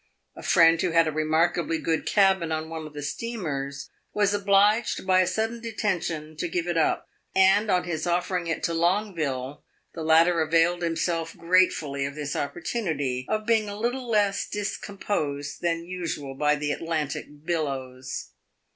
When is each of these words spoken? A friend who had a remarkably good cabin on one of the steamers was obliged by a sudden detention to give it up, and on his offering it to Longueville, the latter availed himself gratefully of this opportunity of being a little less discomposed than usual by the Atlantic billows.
A 0.35 0.41
friend 0.41 0.81
who 0.81 0.89
had 0.93 1.07
a 1.07 1.11
remarkably 1.11 1.77
good 1.77 2.07
cabin 2.07 2.51
on 2.51 2.69
one 2.69 2.87
of 2.87 2.93
the 2.95 3.03
steamers 3.03 3.91
was 4.15 4.33
obliged 4.33 5.05
by 5.05 5.21
a 5.21 5.27
sudden 5.27 5.61
detention 5.61 6.35
to 6.37 6.47
give 6.47 6.65
it 6.65 6.75
up, 6.75 7.07
and 7.35 7.69
on 7.69 7.83
his 7.83 8.07
offering 8.07 8.47
it 8.47 8.63
to 8.63 8.73
Longueville, 8.73 9.63
the 9.93 10.01
latter 10.01 10.41
availed 10.41 10.81
himself 10.81 11.37
gratefully 11.37 12.03
of 12.07 12.15
this 12.15 12.35
opportunity 12.35 13.27
of 13.29 13.45
being 13.45 13.69
a 13.69 13.79
little 13.79 14.09
less 14.09 14.49
discomposed 14.49 15.61
than 15.61 15.85
usual 15.85 16.33
by 16.33 16.55
the 16.55 16.71
Atlantic 16.71 17.45
billows. 17.45 18.29